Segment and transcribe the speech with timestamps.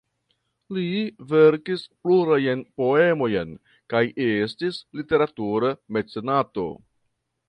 [0.75, 0.85] Li
[1.33, 3.51] verkis plurajn poemojn
[3.95, 6.67] kaj estis literatura mecenato.